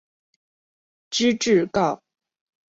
[1.11, 1.99] 知制诰。